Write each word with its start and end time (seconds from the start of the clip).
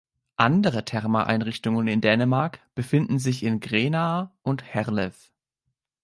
Andere 0.37 0.83
Terma-Einrichtungen 0.83 1.87
in 1.87 2.01
Dänemark 2.01 2.59
befinden 2.73 3.19
sich 3.19 3.43
in 3.43 3.59
Grenaa 3.59 4.31
und 4.41 4.63
Herlev. 4.63 5.31